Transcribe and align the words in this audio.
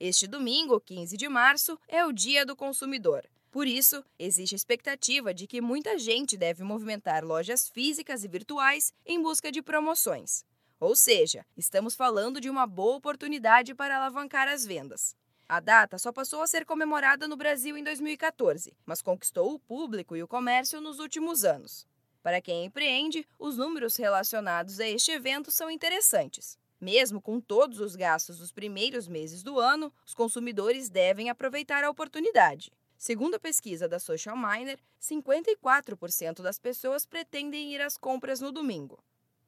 Este 0.00 0.28
domingo, 0.28 0.80
15 0.80 1.16
de 1.16 1.28
março, 1.28 1.76
é 1.88 2.04
o 2.04 2.12
Dia 2.12 2.46
do 2.46 2.54
Consumidor. 2.54 3.28
Por 3.50 3.66
isso, 3.66 4.04
existe 4.16 4.54
a 4.54 4.56
expectativa 4.56 5.34
de 5.34 5.48
que 5.48 5.60
muita 5.60 5.98
gente 5.98 6.36
deve 6.36 6.62
movimentar 6.62 7.24
lojas 7.24 7.68
físicas 7.68 8.22
e 8.22 8.28
virtuais 8.28 8.92
em 9.04 9.20
busca 9.20 9.50
de 9.50 9.60
promoções. 9.60 10.44
Ou 10.78 10.94
seja, 10.94 11.44
estamos 11.56 11.96
falando 11.96 12.40
de 12.40 12.48
uma 12.48 12.64
boa 12.64 12.98
oportunidade 12.98 13.74
para 13.74 13.96
alavancar 13.96 14.46
as 14.46 14.64
vendas. 14.64 15.16
A 15.48 15.58
data 15.58 15.98
só 15.98 16.12
passou 16.12 16.42
a 16.42 16.46
ser 16.46 16.64
comemorada 16.64 17.26
no 17.26 17.36
Brasil 17.36 17.76
em 17.76 17.82
2014, 17.82 18.76
mas 18.86 19.02
conquistou 19.02 19.52
o 19.52 19.58
público 19.58 20.14
e 20.14 20.22
o 20.22 20.28
comércio 20.28 20.80
nos 20.80 21.00
últimos 21.00 21.44
anos. 21.44 21.88
Para 22.22 22.40
quem 22.40 22.66
empreende, 22.66 23.26
os 23.36 23.56
números 23.56 23.96
relacionados 23.96 24.78
a 24.78 24.86
este 24.86 25.10
evento 25.10 25.50
são 25.50 25.68
interessantes. 25.68 26.56
Mesmo 26.80 27.20
com 27.20 27.40
todos 27.40 27.80
os 27.80 27.96
gastos 27.96 28.38
dos 28.38 28.52
primeiros 28.52 29.08
meses 29.08 29.42
do 29.42 29.58
ano, 29.58 29.92
os 30.06 30.14
consumidores 30.14 30.88
devem 30.88 31.28
aproveitar 31.28 31.82
a 31.82 31.90
oportunidade. 31.90 32.70
Segundo 32.96 33.34
a 33.34 33.40
pesquisa 33.40 33.88
da 33.88 33.98
Social 33.98 34.36
Miner, 34.36 34.78
54% 35.00 36.40
das 36.40 36.58
pessoas 36.58 37.04
pretendem 37.04 37.74
ir 37.74 37.80
às 37.80 37.96
compras 37.96 38.40
no 38.40 38.52
domingo. 38.52 39.02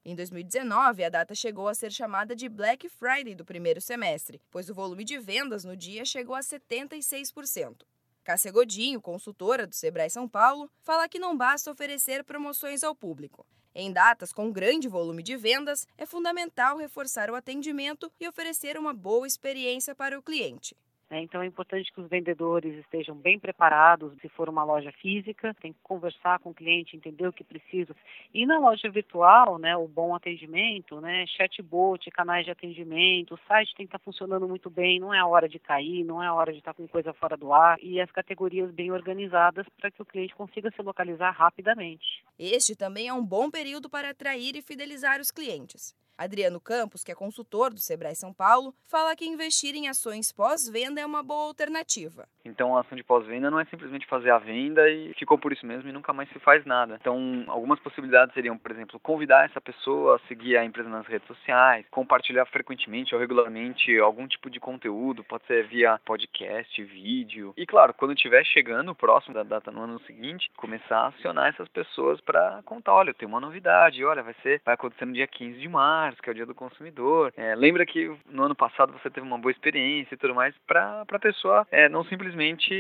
Em 0.05 0.15
2019, 0.17 1.05
a 1.05 1.09
data 1.09 1.35
chegou 1.35 1.69
a 1.69 1.75
ser 1.75 1.93
chamada 1.93 2.35
de 2.35 2.49
Black 2.49 2.89
Friday 2.89 3.35
do 3.35 3.45
primeiro 3.45 3.81
semestre, 3.81 4.41
pois 4.51 4.69
o 4.69 4.75
volume 4.75 5.05
de 5.05 5.19
vendas 5.19 5.65
no 5.65 5.77
dia 5.77 6.05
chegou 6.05 6.35
a 6.35 6.41
76%. 6.41 7.83
Cássia 8.23 8.53
Godinho, 8.53 9.01
consultora 9.01 9.67
do 9.67 9.75
Sebrae 9.75 10.11
São 10.11 10.29
Paulo, 10.29 10.71
fala 10.83 11.09
que 11.09 11.19
não 11.19 11.37
basta 11.37 11.71
oferecer 11.71 12.23
promoções 12.23 12.85
ao 12.85 12.95
público. 12.95 13.47
Em 13.75 13.93
datas 13.93 14.33
com 14.33 14.53
grande 14.53 14.89
volume 14.89 15.23
de 15.23 15.37
vendas, 15.37 15.87
é 15.97 16.05
fundamental 16.05 16.77
reforçar 16.77 17.31
o 17.31 17.35
atendimento 17.35 18.13
e 18.21 18.29
oferecer 18.29 18.77
uma 18.77 18.93
boa 18.93 19.27
experiência 19.27 19.95
para 19.95 20.19
o 20.19 20.23
cliente. 20.23 20.77
Né? 21.11 21.23
Então 21.23 21.43
é 21.43 21.47
importante 21.47 21.93
que 21.93 22.01
os 22.01 22.09
vendedores 22.09 22.79
estejam 22.79 23.17
bem 23.17 23.39
preparados. 23.39 24.13
Se 24.23 24.29
for 24.29 24.49
uma 24.49 24.63
loja 24.63 24.93
física, 24.93 25.55
tem 25.61 25.73
que 25.73 25.79
conversar 25.83 26.39
com 26.39 26.51
o 26.51 26.55
cliente, 26.55 26.97
entender 26.97 27.27
o 27.27 27.33
que 27.33 27.43
precisa. 27.43 27.95
E 28.33 28.47
na 28.47 28.59
loja 28.59 28.89
virtual, 28.89 29.59
né, 29.59 29.77
o 29.77 29.89
bom 29.89 30.15
atendimento, 30.15 31.01
né, 31.01 31.27
chatbot, 31.27 32.09
canais 32.13 32.45
de 32.45 32.53
atendimento, 32.53 33.35
o 33.35 33.41
site 33.49 33.75
tem 33.75 33.87
que 33.87 33.97
estar 33.97 33.99
funcionando 33.99 34.47
muito 34.47 34.71
bem. 34.71 35.01
Não 35.01 35.13
é 35.13 35.19
a 35.19 35.27
hora 35.27 35.49
de 35.49 35.59
cair, 35.59 36.05
não 36.05 36.23
é 36.23 36.27
a 36.27 36.35
hora 36.35 36.53
de 36.53 36.59
estar 36.59 36.75
com 36.75 36.87
coisa 36.87 37.13
fora 37.13 37.37
do 37.37 37.53
ar 37.53 37.77
e 37.83 38.01
as 38.01 38.11
categorias 38.13 38.71
bem 38.71 38.93
organizadas 38.93 39.67
para 39.81 39.91
que 39.91 40.01
o 40.01 40.07
cliente 40.07 40.35
consiga 40.35 40.71
se 40.71 40.81
localizar 40.83 41.33
rapidamente. 41.33 42.25
Este 42.39 42.77
também 42.77 43.09
é 43.09 43.13
um 43.13 43.25
bom 43.25 43.51
período 43.51 43.91
para 43.91 44.11
atrair 44.11 44.55
e 44.55 44.63
fidelizar 44.63 45.21
os 45.21 45.31
clientes. 45.31 45.95
Adriano 46.21 46.61
Campos, 46.61 47.03
que 47.03 47.11
é 47.11 47.15
consultor 47.15 47.73
do 47.73 47.81
Sebrae 47.81 48.15
São 48.15 48.31
Paulo, 48.31 48.75
fala 48.87 49.17
que 49.17 49.25
investir 49.25 49.75
em 49.75 49.89
ações 49.89 50.31
pós-venda 50.31 51.01
é 51.01 51.07
uma 51.07 51.23
boa 51.23 51.47
alternativa. 51.47 52.29
Então, 52.45 52.77
a 52.77 52.83
ação 52.83 52.95
de 52.95 53.03
pós-venda 53.03 53.51
não 53.51 53.59
é 53.59 53.65
simplesmente 53.65 54.07
fazer 54.07 54.31
a 54.31 54.39
venda 54.39 54.87
e 54.91 55.15
ficou 55.15 55.39
por 55.39 55.51
isso 55.51 55.65
mesmo 55.65 55.89
e 55.89 55.93
nunca 55.93 56.13
mais 56.13 56.29
se 56.29 56.39
faz 56.41 56.63
nada. 56.67 56.99
Então, 57.01 57.45
algumas 57.47 57.81
possibilidades 57.81 58.35
seriam, 58.35 58.59
por 58.59 58.71
exemplo, 58.71 59.01
convidar 59.01 59.47
essa 59.47 59.63
pessoa 59.63 60.17
a 60.17 60.29
seguir 60.29 60.59
a 60.59 60.65
empresa 60.65 60.91
nas 60.91 61.07
redes 61.07 61.27
sociais, 61.27 61.87
compartilhar 61.91 62.45
frequentemente 62.45 63.15
ou 63.15 63.21
regularmente 63.21 63.99
algum 63.99 64.29
tipo 64.29 64.51
de 64.51 64.61
conteúdo, 64.61 65.25
pode 65.25 65.47
ser 65.47 65.67
via 65.69 65.99
podcast, 66.05 66.85
vídeo. 66.85 67.55
E, 67.57 67.65
claro, 67.65 67.95
quando 67.95 68.13
estiver 68.13 68.45
chegando 68.45 68.95
próximo 68.95 69.33
da 69.33 69.43
data 69.43 69.71
no 69.71 69.85
ano 69.85 69.99
seguinte, 70.01 70.51
começar 70.55 70.99
a 70.99 71.09
acionar 71.09 71.49
essas 71.49 71.69
pessoas 71.69 72.21
para 72.21 72.61
contar: 72.67 72.93
olha, 72.93 73.15
tenho 73.15 73.31
uma 73.31 73.41
novidade, 73.41 74.05
olha, 74.05 74.23
vai 74.23 74.35
ser, 74.43 74.61
vai 74.67 74.75
acontecer 74.75 75.07
no 75.07 75.15
dia 75.15 75.27
15 75.27 75.59
de 75.59 75.69
março 75.69 76.10
março, 76.11 76.23
que 76.23 76.29
é 76.29 76.33
o 76.33 76.35
dia 76.35 76.47
do 76.47 76.55
consumidor. 76.55 77.33
É, 77.37 77.55
lembra 77.55 77.87
que 77.87 78.11
no 78.27 78.43
ano 78.45 78.55
passado 78.55 78.93
você 78.93 79.09
teve 79.09 79.27
uma 79.27 79.39
boa 79.39 79.53
experiência 79.53 80.15
e 80.15 80.19
tudo 80.19 80.35
mais, 80.35 80.55
para 80.67 81.03
a 81.09 81.19
pessoa 81.19 81.67
é, 81.71 81.89
não 81.89 82.05
simplesmente 82.05 82.75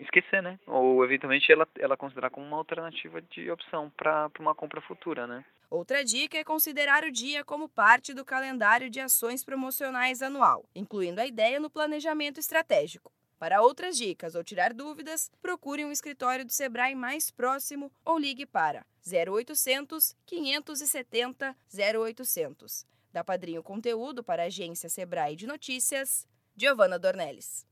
esquecer, 0.00 0.42
né? 0.42 0.58
Ou 0.66 1.04
eventualmente 1.04 1.50
ela, 1.50 1.66
ela 1.78 1.96
considerar 1.96 2.30
como 2.30 2.46
uma 2.46 2.56
alternativa 2.56 3.20
de 3.20 3.50
opção 3.50 3.90
para 3.96 4.30
uma 4.38 4.54
compra 4.54 4.80
futura, 4.80 5.26
né? 5.26 5.44
Outra 5.70 6.02
dica 6.02 6.38
é 6.38 6.44
considerar 6.44 7.04
o 7.04 7.12
dia 7.12 7.44
como 7.44 7.68
parte 7.68 8.14
do 8.14 8.24
calendário 8.24 8.88
de 8.88 9.00
ações 9.00 9.44
promocionais 9.44 10.22
anual, 10.22 10.64
incluindo 10.74 11.20
a 11.20 11.26
ideia 11.26 11.60
no 11.60 11.68
planejamento 11.68 12.40
estratégico. 12.40 13.12
Para 13.38 13.62
outras 13.62 13.96
dicas 13.96 14.34
ou 14.34 14.42
tirar 14.42 14.74
dúvidas, 14.74 15.30
procure 15.40 15.84
um 15.84 15.92
escritório 15.92 16.44
do 16.44 16.52
Sebrae 16.52 16.94
mais 16.94 17.30
próximo 17.30 17.92
ou 18.04 18.18
ligue 18.18 18.44
para 18.44 18.84
0800 19.06 20.16
570 20.26 21.56
0800. 21.72 22.84
Da 23.12 23.22
Padrinho 23.22 23.62
Conteúdo 23.62 24.24
para 24.24 24.42
a 24.42 24.46
agência 24.46 24.88
Sebrae 24.88 25.36
de 25.36 25.46
Notícias, 25.46 26.26
Giovana 26.56 26.98
Dornelles. 26.98 27.68